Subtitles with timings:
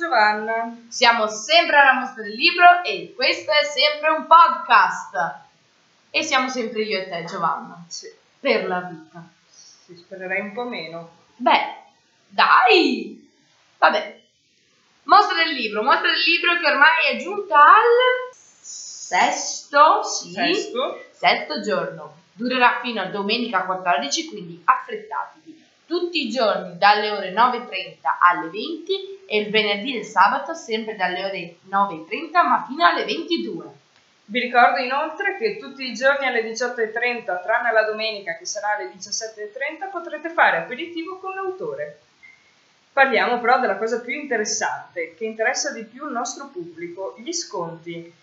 [0.00, 0.78] Giovanna.
[0.88, 5.40] Siamo sempre alla mostra del libro e questo è sempre un podcast.
[6.08, 7.84] E siamo sempre io e te, Giovanna.
[7.86, 8.10] Sì.
[8.40, 9.22] Per la vita.
[9.50, 11.10] Sì, spererei un po' meno.
[11.36, 11.74] Beh,
[12.28, 13.30] dai!
[13.76, 14.20] Vabbè.
[15.02, 21.04] Mostra del libro, mostra del libro che ormai è giunta al sesto, sì, Sesto.
[21.10, 22.16] sesto giorno.
[22.32, 25.49] Durerà fino a domenica 14, quindi affrettatevi.
[25.90, 30.94] Tutti i giorni dalle ore 9.30 alle 20 e il venerdì e il sabato sempre
[30.94, 33.64] dalle ore 9.30 ma fino alle 22.
[34.26, 38.92] Vi ricordo inoltre che tutti i giorni alle 18.30, tranne la domenica che sarà alle
[38.92, 41.98] 17.30, potrete fare aperitivo con l'autore.
[42.92, 48.14] Parliamo però della cosa più interessante, che interessa di più il nostro pubblico, gli sconti.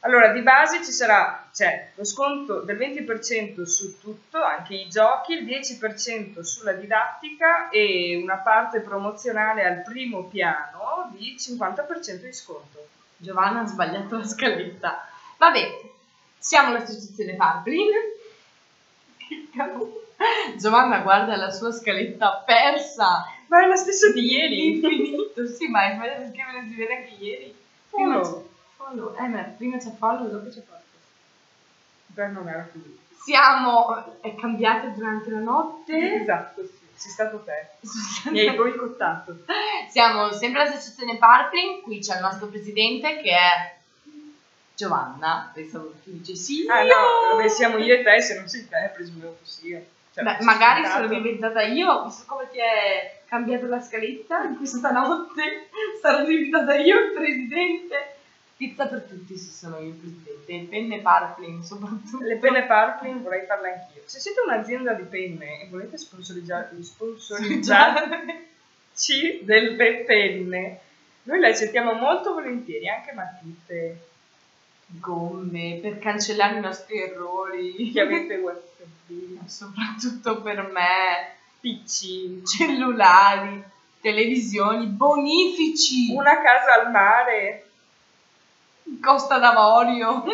[0.00, 5.32] Allora, di base ci sarà c'è lo sconto del 20% su tutto, anche i giochi,
[5.32, 12.86] il 10% sulla didattica e una parte promozionale al primo piano di 50% di sconto.
[13.16, 15.08] Giovanna ha sbagliato la scaletta.
[15.36, 15.80] Vabbè,
[16.38, 17.90] siamo l'associazione Farblin.
[20.58, 23.26] Giovanna guarda la sua scaletta persa.
[23.48, 24.74] Ma è la stessa di ieri.
[24.74, 27.54] Infinito, sì, ma hai sbagliato a scrivere si vede anche ieri.
[27.90, 28.47] Prima Follow.
[28.88, 31.06] C'è follow, eh, ma prima c'è follow, dopo c'è podcast.
[32.06, 32.98] Beh, non era così.
[33.22, 36.20] Siamo, è cambiata durante la notte.
[36.20, 36.86] Esatto, sì.
[36.94, 37.68] Sei stato te.
[38.30, 39.44] Mi hai boicottato.
[39.90, 43.76] Siamo sempre l'associazione Parplin, qui c'è il nostro presidente che è
[44.74, 46.72] Giovanna, pensavo che tu dicessi io.
[46.72, 49.84] Ah no, vabbè, siamo io e te, se non sei te, presumevo fossi io.
[50.12, 54.90] Cioè, Beh, magari sono diventata io, visto come ti è cambiata la scaletta in questa
[54.90, 55.68] notte,
[56.02, 58.17] sarò diventata io il presidente.
[58.58, 62.24] Pizza per tutti se sono io il presidente, penne Parplin soprattutto.
[62.24, 64.02] Le penne Parklin vorrei farle anch'io.
[64.04, 70.80] Se siete un'azienda di penne e volete sponsorizzare- sponsorizzarci delle penne,
[71.22, 74.06] noi le accettiamo molto volentieri, anche matite
[74.86, 77.76] gomme per cancellare i nostri errori.
[77.94, 83.62] che avete USB, soprattutto per me, PC, cellulari,
[84.00, 87.67] televisioni, bonifici, una casa al mare,
[89.02, 90.24] Costa d'Avorio,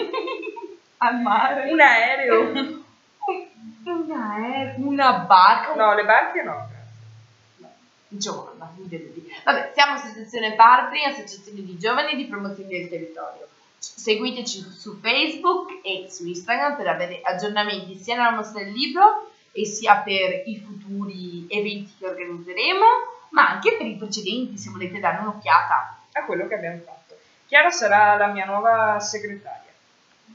[0.98, 2.40] al mare, un aereo.
[2.40, 2.82] un-
[3.84, 6.68] una, aer- una barca, No, le barche no.
[8.08, 9.10] Giovanna, dire.
[9.44, 13.48] Vabbè, siamo associazione Partri, associazione di giovani di promozione del territorio.
[13.78, 19.66] Seguiteci su Facebook e su Instagram per avere aggiornamenti sia nella mostra del libro e
[19.66, 22.84] sia per i futuri eventi che organizzeremo,
[23.30, 25.98] ma anche per i precedenti se volete dare un'occhiata.
[26.12, 27.03] A quello che abbiamo fatto.
[27.46, 29.72] Chiara sarà la mia nuova segretaria.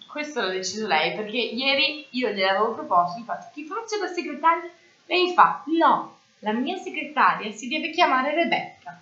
[0.07, 4.69] Questo l'ha deciso lei perché ieri io gliel'avevo proposto, gli ti faccio da segretaria?
[5.05, 8.97] Lei mi fa no, la mia segretaria si deve chiamare Rebecca.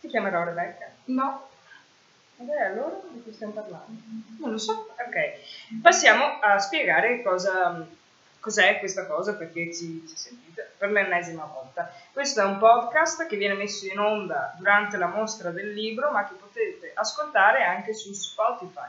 [0.00, 0.90] Ti chiamerò Rebecca.
[1.06, 1.46] No,
[2.36, 3.90] Vabbè, allora di cui stiamo parlando?
[4.38, 4.72] non lo so.
[4.72, 7.84] Ok, passiamo a spiegare cosa,
[8.48, 11.92] cos'è questa cosa, perché ci, ci sentite per l'ennesima volta.
[12.10, 16.26] Questo è un podcast che viene messo in onda durante la mostra del libro, ma
[16.26, 18.88] che potete ascoltare anche su Spotify.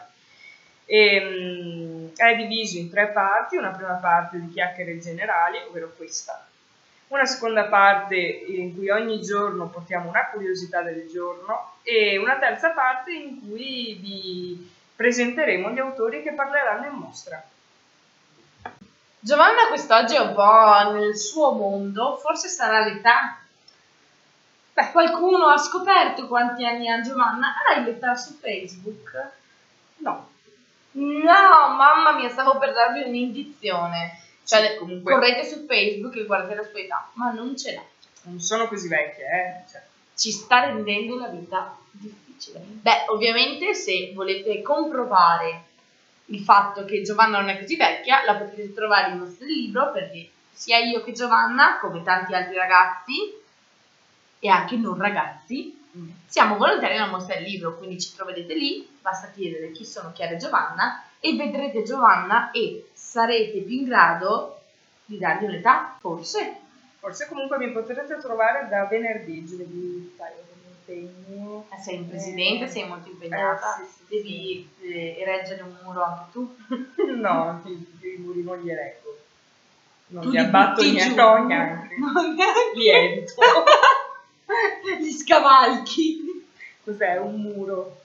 [0.85, 6.47] Ehm, è diviso in tre parti, una prima parte di chiacchiere generali, ovvero questa,
[7.07, 12.69] una seconda parte in cui ogni giorno portiamo una curiosità del giorno e una terza
[12.69, 17.43] parte in cui vi presenteremo gli autori che parleranno in mostra.
[19.19, 23.39] Giovanna quest'oggi è un po' nel suo mondo, forse sarà l'età.
[24.73, 27.53] Beh, qualcuno ha scoperto quanti anni ha Giovanna?
[27.67, 29.31] Hai l'età su Facebook?
[29.97, 30.29] No,
[30.91, 34.19] No, mamma mia, stavo per darvi un'indizione.
[34.43, 37.83] Cioè, comunque- correte su Facebook e guardate la sua età, ma non ce l'ha.
[38.23, 39.69] non sono così vecchie, eh.
[39.69, 39.81] Cioè,
[40.15, 42.59] Ci sta rendendo la vita difficile.
[42.59, 45.63] Beh, ovviamente se volete comprovare
[46.29, 50.29] il fatto che Giovanna non è così vecchia, la potete trovare in nostro libro perché
[50.51, 53.33] sia io che Giovanna, come tanti altri ragazzi
[54.39, 55.77] e anche non ragazzi,
[56.27, 60.33] siamo volontari nella mostra del libro, quindi ci troverete lì, basta chiedere chi sono Chiara
[60.33, 64.61] e Giovanna e vedrete Giovanna e sarete più in grado
[65.05, 66.59] di dargli un'età, forse.
[66.99, 70.58] forse comunque mi potrete trovare da venerdì, giovedì, degli
[70.93, 71.63] impegni.
[71.69, 76.03] Eh, Sei un presidente, sei molto impegnata, Eh, sì, sì, devi eh, ereggere un muro
[76.03, 76.55] anche tu.
[77.15, 79.17] no, i, muri non li reggo.
[80.07, 81.15] Non Tu li li abbatto giù.
[81.15, 81.95] no, neanche.
[81.97, 82.71] No, neanche.
[82.75, 83.33] Li evito.
[84.99, 86.47] Li scavalchi.
[86.83, 88.01] Cos'è un muro?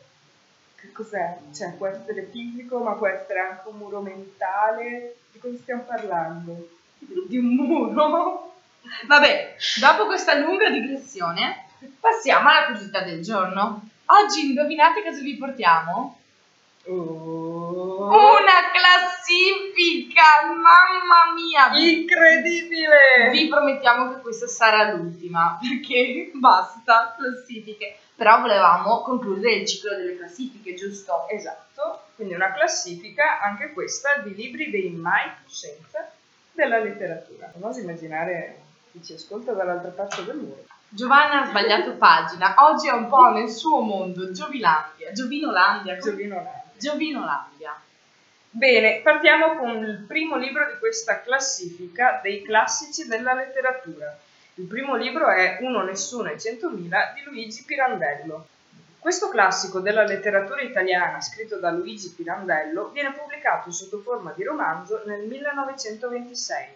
[0.77, 1.39] Che cos'è?
[1.55, 5.17] Cioè, può essere fisico, ma può essere anche un muro mentale.
[5.33, 6.69] Di cosa stiamo parlando?
[6.99, 8.53] Di un muro.
[9.07, 11.64] Vabbè, dopo questa lunga digressione,
[12.01, 13.89] Passiamo alla curiosità del giorno.
[14.07, 16.19] Oggi indovinate cosa vi portiamo?
[16.87, 18.09] Oh.
[18.09, 21.79] Una classifica, mamma mia!
[21.79, 23.31] Incredibile!
[23.33, 27.97] vi promettiamo che questa sarà l'ultima, perché basta classifiche.
[28.15, 31.27] Però volevamo concludere il ciclo delle classifiche, giusto?
[31.31, 36.13] Esatto, quindi una classifica, anche questa, di libri dei mai più senza
[36.53, 37.51] della letteratura.
[37.57, 38.61] Non oso immaginare
[38.93, 40.65] chi ci ascolta dall'altra parte del muro.
[40.95, 46.37] Giovanna ha sbagliato pagina, oggi è un po' nel suo mondo, Giovilandia, Giovinolandia, come- Giovino
[46.37, 46.63] Nani.
[46.79, 47.81] Giovinolandia.
[48.49, 54.17] Bene, partiamo con il primo libro di questa classifica dei classici della letteratura.
[54.55, 58.47] Il primo libro è Uno, Nessuno e Centomila di Luigi Pirandello.
[59.01, 65.03] Questo classico della letteratura italiana, scritto da Luigi Pirandello, viene pubblicato sotto forma di romanzo
[65.07, 66.67] nel 1926.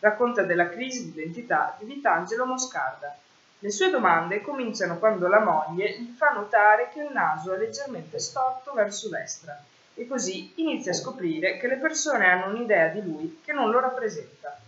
[0.00, 3.16] Racconta della crisi di identità di Vitangelo Moscarda.
[3.62, 8.18] Le sue domande cominciano quando la moglie gli fa notare che il naso è leggermente
[8.18, 9.56] storto verso destra
[9.94, 13.78] e così inizia a scoprire che le persone hanno un'idea di lui che non lo
[13.78, 14.58] rappresenta.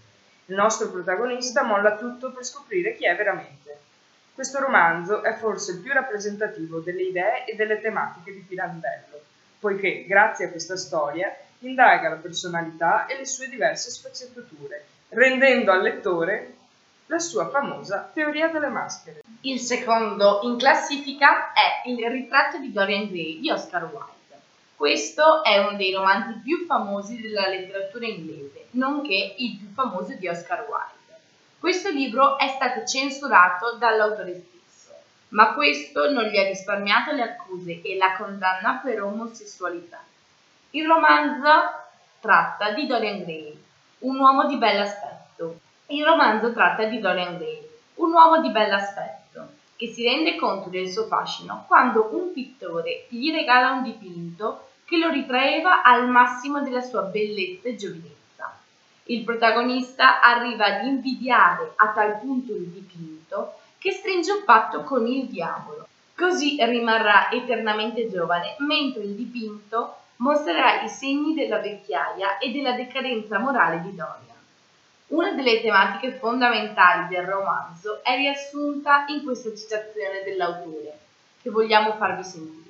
[0.46, 3.78] Il nostro protagonista molla tutto per scoprire chi è veramente.
[4.32, 9.22] Questo romanzo è forse il più rappresentativo delle idee e delle tematiche di Pirandello,
[9.58, 15.82] poiché grazie a questa storia indaga la personalità e le sue diverse sfaccettature, rendendo al
[15.82, 16.53] lettore
[17.06, 19.22] la sua famosa teoria delle maschere.
[19.42, 24.12] Il secondo in classifica è Il ritratto di Dorian Gray di Oscar Wilde.
[24.74, 30.28] Questo è uno dei romanzi più famosi della letteratura inglese, nonché il più famoso di
[30.28, 31.20] Oscar Wilde.
[31.58, 34.94] Questo libro è stato censurato dall'autore stesso,
[35.28, 40.02] ma questo non gli ha risparmiato le accuse e la condanna per omosessualità.
[40.70, 41.48] Il romanzo
[42.20, 43.62] tratta di Dorian Gray,
[44.00, 45.23] un uomo di bell'aspetto.
[45.88, 50.88] Il romanzo tratta di Dorian Gray, un uomo di bell'aspetto, che si rende conto del
[50.88, 56.80] suo fascino quando un pittore gli regala un dipinto che lo ritraeva al massimo della
[56.80, 58.58] sua bellezza e giovinezza.
[59.04, 65.06] Il protagonista arriva ad invidiare a tal punto il dipinto che stringe un patto con
[65.06, 65.86] il diavolo.
[66.16, 73.38] Così rimarrà eternamente giovane, mentre il dipinto mostrerà i segni della vecchiaia e della decadenza
[73.38, 74.23] morale di Dorian.
[75.08, 80.98] Una delle tematiche fondamentali del romanzo è riassunta in questa citazione dell'autore,
[81.42, 82.62] che vogliamo farvi sentire.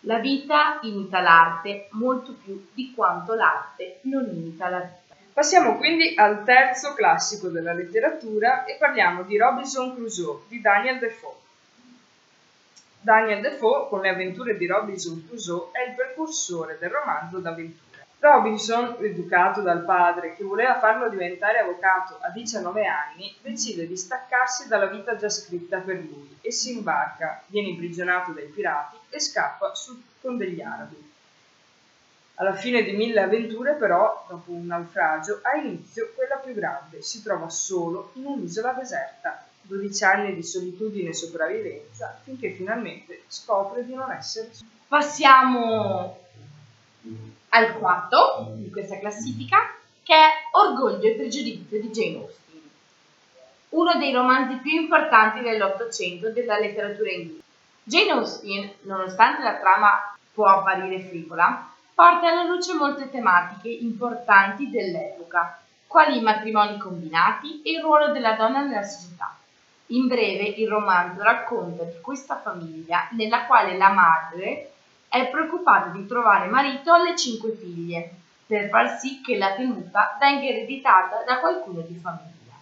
[0.00, 5.14] La vita imita l'arte molto più di quanto l'arte non imita la vita.
[5.32, 11.34] Passiamo quindi al terzo classico della letteratura e parliamo di Robinson Crusoe di Daniel Defoe.
[13.00, 17.85] Daniel Defoe, con le avventure di Robinson Crusoe, è il precursore del romanzo d'avventura.
[18.18, 24.68] Robinson, educato dal padre che voleva farlo diventare avvocato a 19 anni, decide di staccarsi
[24.68, 29.74] dalla vita già scritta per lui e si imbarca, viene imprigionato dai pirati e scappa
[29.74, 31.12] su- con degli arabi.
[32.38, 37.00] Alla fine di mille avventure, però, dopo un naufragio, ha inizio quella più grande.
[37.00, 39.46] Si trova solo in un'isola deserta.
[39.62, 44.70] 12 anni di solitudine e sopravvivenza finché finalmente scopre di non essere solo.
[44.86, 46.18] Passiamo
[47.56, 49.56] al quarto di questa classifica,
[50.02, 52.70] che è Orgoglio e pregiudizio di Jane Austen,
[53.70, 57.42] uno dei romanzi più importanti dell'Ottocento della letteratura inglese.
[57.82, 65.58] Jane Austen, nonostante la trama può apparire frivola, porta alla luce molte tematiche importanti dell'epoca,
[65.86, 69.34] quali i matrimoni combinati e il ruolo della donna nella società.
[69.90, 74.72] In breve, il romanzo racconta di questa famiglia nella quale la madre
[75.16, 78.10] è preoccupata di trovare marito alle cinque figlie,
[78.46, 82.54] per far sì che la tenuta venga ereditata da qualcuno di famiglia.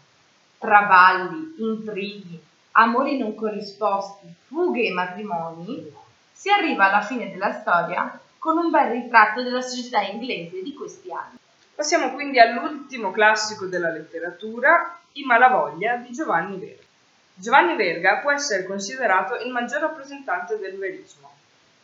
[0.59, 2.43] Traballi, intrighi,
[2.73, 5.93] amori non corrisposti, fughe e matrimoni,
[6.33, 11.11] si arriva alla fine della storia con un bel ritratto della società inglese di questi
[11.13, 11.39] anni.
[11.75, 16.83] Passiamo quindi all'ultimo classico della letteratura, I Malavoglia di Giovanni Verga.
[17.35, 21.34] Giovanni Verga può essere considerato il maggior rappresentante del verismo.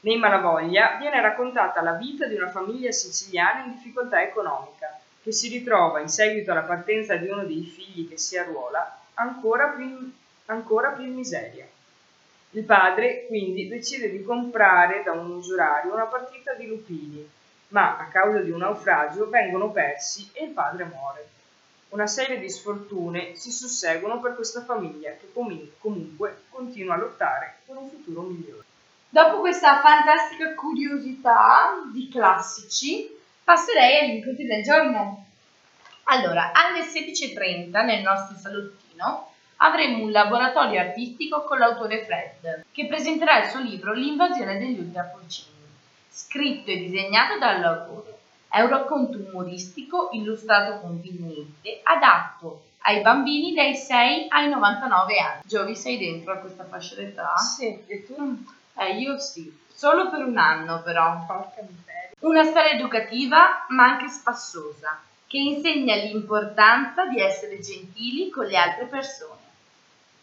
[0.02, 5.50] Nei Malavoglia viene raccontata la vita di una famiglia siciliana in difficoltà economica, che si
[5.50, 10.11] ritrova in seguito alla partenza di uno dei figli che si arruola ancora più in,
[10.47, 11.69] ancora più in miseria.
[12.52, 17.28] Il padre quindi decide di comprare da un usurario una partita di lupini,
[17.69, 21.28] ma a causa di un naufragio vengono persi e il padre muore.
[21.90, 27.76] Una serie di sfortune si susseguono per questa famiglia che comunque continua a lottare per
[27.76, 28.70] un futuro migliore.
[29.12, 33.11] Dopo questa fantastica curiosità di classici,
[33.43, 35.26] passerei agli incontri del giorno.
[36.05, 43.43] Allora, alle 16.30 nel nostro salottino avremo un laboratorio artistico con l'autore Fred, che presenterà
[43.43, 45.59] il suo libro L'invasione degli ultrapulcini,
[46.09, 48.17] scritto e disegnato dall'autore.
[48.49, 55.43] È un racconto umoristico illustrato con vignette, adatto ai bambini dai 6 ai 99 anni.
[55.45, 57.37] Giovi, sei dentro a questa fascia d'età?
[57.37, 58.59] Sì, e tu?
[58.81, 59.55] Eh, io sì.
[59.75, 61.23] Solo per un anno, però.
[61.27, 62.13] Porca miseria.
[62.21, 68.87] Una storia educativa, ma anche spassosa, che insegna l'importanza di essere gentili con le altre
[68.87, 69.39] persone.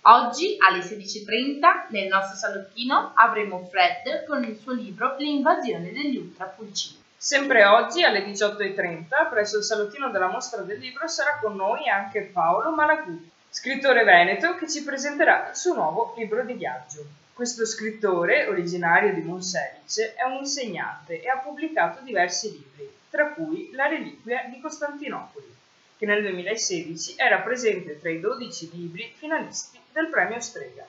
[0.01, 6.99] Oggi alle 16.30 nel nostro salottino avremo Fred con il suo libro L'invasione degli ultrapulcini.
[7.15, 12.21] Sempre oggi alle 18.30 presso il salottino della mostra del libro sarà con noi anche
[12.21, 17.26] Paolo Malaguti, scrittore veneto che ci presenterà il suo nuovo libro di viaggio.
[17.37, 23.69] Questo scrittore, originario di Monselice, è un insegnante e ha pubblicato diversi libri, tra cui
[23.73, 25.45] La reliquia di Costantinopoli,
[25.97, 30.83] che nel 2016 era presente tra i 12 libri finalisti del premio Strega.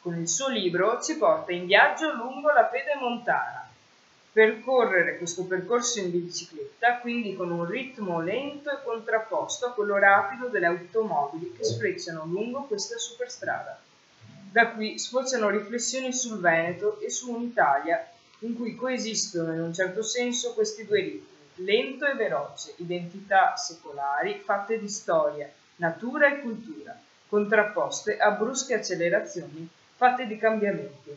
[0.00, 3.68] Con il suo libro ci porta in viaggio lungo la pedemontana,
[4.32, 10.48] percorrere questo percorso in bicicletta, quindi con un ritmo lento e contrapposto a quello rapido
[10.48, 13.78] delle automobili che sfrecciano lungo questa superstrada.
[14.54, 18.08] Da qui sfociano riflessioni sul Veneto e su un'Italia
[18.42, 24.40] in cui coesistono in un certo senso questi due ritmi, lento e veloce, identità secolari
[24.44, 26.96] fatte di storia, natura e cultura,
[27.26, 31.10] contrapposte a brusche accelerazioni fatte di cambiamenti.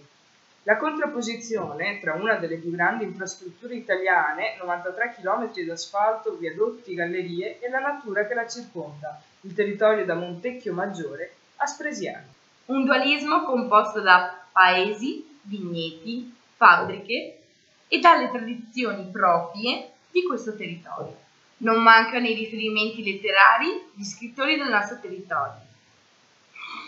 [0.63, 7.59] La contrapposizione tra una delle più grandi infrastrutture italiane, 93 km di asfalto, viadotti, gallerie,
[7.59, 12.36] e la natura che la circonda, il territorio da Montecchio Maggiore a Spresiano.
[12.67, 17.39] Un dualismo composto da paesi, vigneti, fabbriche
[17.87, 21.15] e dalle tradizioni proprie di questo territorio.
[21.59, 25.61] Non mancano i riferimenti letterari di scrittori del nostro territorio.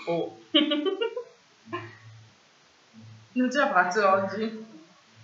[0.06, 0.38] Oh.
[3.32, 4.66] Non ce la faccio oggi.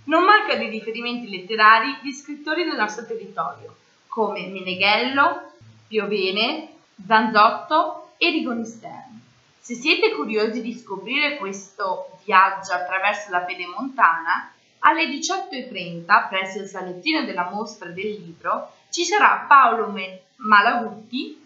[0.05, 3.75] Non mancano i riferimenti letterari di scrittori del nostro territorio,
[4.07, 5.51] come Meneghello,
[5.87, 9.24] Piovene, Zanzotto e Rigonisterni.
[9.65, 17.23] Se siete curiosi di scoprire questo viaggio attraverso la pedemontana, alle 18.30 presso il salottino
[17.23, 19.91] della mostra del libro ci sarà Paolo
[20.35, 21.43] Malagutti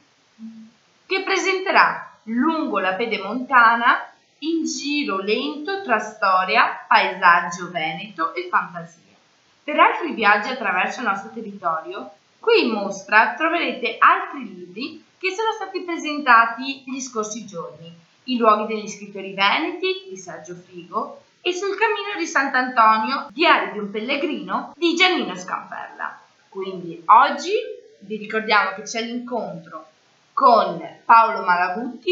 [1.06, 9.16] che presenterà lungo la pedemontana in giro lento tra storia, paesaggio veneto e fantasia.
[9.64, 15.54] Per altri viaggi attraverso il nostro territorio, qui in mostra troverete altri libri che sono
[15.54, 21.76] stati presentati gli scorsi giorni, I luoghi degli scrittori veneti di Sergio Frigo e Sul
[21.76, 26.22] cammino di Sant'Antonio, Diario di un pellegrino di Giannino Scamperla.
[26.48, 27.54] Quindi oggi
[28.02, 29.88] vi ricordiamo che c'è l'incontro
[30.34, 32.12] con Paolo Malagutti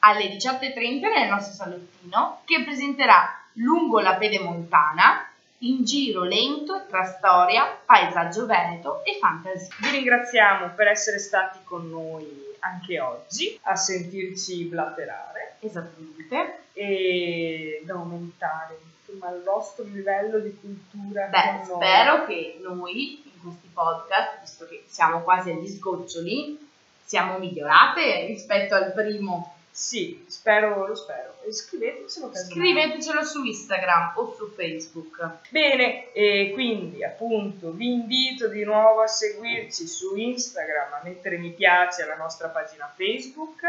[0.00, 5.26] alle 18.30 nel nostro salottino che presenterà lungo la pedemontana
[5.60, 9.68] in giro lento tra storia, paesaggio veneto e fantasy.
[9.78, 15.56] Vi ringraziamo per essere stati con noi anche oggi a sentirci blaterare.
[15.60, 16.64] Esattamente.
[16.72, 21.26] E da aumentare insomma il vostro livello di cultura.
[21.26, 26.68] Beh, spero che noi in questi podcast, visto che siamo quasi agli sgoccioli,
[27.04, 31.34] siamo migliorate rispetto al primo sì, spero, lo spero.
[31.44, 32.32] E scrivetecelo.
[32.34, 35.50] Scrivetecelo su Instagram o su Facebook.
[35.50, 41.52] Bene, e quindi appunto vi invito di nuovo a seguirci su Instagram, a mettere mi
[41.52, 43.60] piace alla nostra pagina Facebook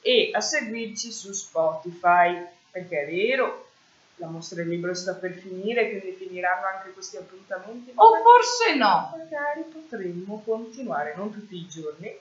[0.00, 3.70] e a seguirci su Spotify, perché è vero,
[4.18, 7.90] la mostra del libro sta per finire, quindi finiranno anche questi appuntamenti.
[7.96, 9.12] O forse no.
[9.16, 12.16] Magari potremmo continuare, non tutti i giorni,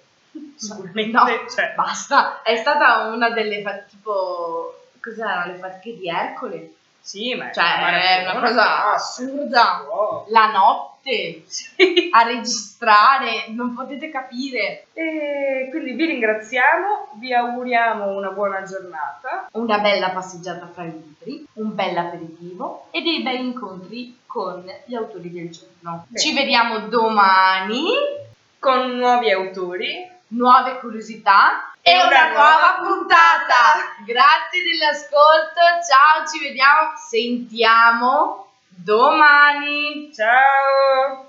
[0.56, 1.12] sicuramente.
[1.12, 2.42] No, cioè, basta.
[2.42, 6.72] È stata una delle fa- tipo cos'erano le fatiche di Ercole?
[7.00, 9.86] Sì, ma cioè, è una cosa assurda.
[9.90, 10.26] Oh.
[10.28, 12.10] La notte Sì.
[12.12, 14.88] a registrare, non potete capire.
[14.92, 19.48] E quindi vi ringraziamo, vi auguriamo una buona giornata.
[19.54, 24.94] Una bella passeggiata fra i libri, un bel aperitivo e dei bei incontri con gli
[24.96, 26.06] autori del giorno.
[26.10, 26.20] Bene.
[26.20, 27.86] Ci vediamo domani,
[28.60, 30.16] con nuovi autori.
[30.30, 33.96] Nuove curiosità e E una, una nuova nuova puntata.
[34.06, 40.12] Grazie dell'ascolto, ciao, ci vediamo, sentiamo domani.
[40.14, 41.27] Ciao!